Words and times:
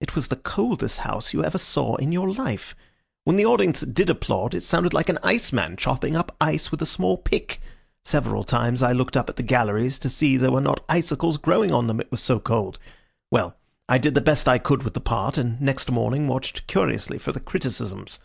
It 0.00 0.14
was 0.14 0.28
the 0.28 0.36
coldest 0.36 0.98
house 0.98 1.32
you 1.32 1.42
ever 1.42 1.58
saw 1.58 1.96
in 1.96 2.12
your 2.12 2.30
life. 2.32 2.76
When 3.24 3.34
the 3.36 3.46
audience 3.46 3.80
did 3.80 4.08
applaud, 4.08 4.54
it 4.54 4.60
sounded 4.60 4.94
like 4.94 5.08
an 5.08 5.18
ice 5.24 5.52
man 5.52 5.76
chopping 5.76 6.14
up 6.14 6.36
ice 6.40 6.70
with 6.70 6.80
a 6.80 6.86
small 6.86 7.16
pick. 7.18 7.60
Several 8.04 8.44
times 8.44 8.84
I 8.84 8.92
looked 8.92 9.16
up 9.16 9.28
at 9.28 9.34
the 9.34 9.42
galleries 9.42 9.98
to 9.98 10.08
see 10.08 10.36
if 10.36 10.40
there 10.42 10.52
were 10.52 10.60
not 10.60 10.84
icicles 10.88 11.38
growing 11.38 11.72
on 11.72 11.88
them, 11.88 11.98
it 11.98 12.12
was 12.12 12.20
so 12.20 12.38
cold. 12.38 12.78
Well, 13.32 13.56
I 13.88 13.98
did 13.98 14.14
the 14.14 14.20
best 14.20 14.46
could 14.62 14.84
with 14.84 14.94
the 14.94 15.00
part, 15.00 15.38
and 15.38 15.60
next 15.60 15.90
morning 15.90 16.28
watched 16.28 16.68
curiously 16.68 17.18
for 17.18 17.32
the 17.32 17.40
criticisms." 17.40 18.20